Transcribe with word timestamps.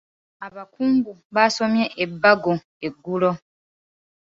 Abakungu 0.47 1.11
baasomye 1.33 1.85
ebbago 2.03 2.53
eggulo. 2.87 3.31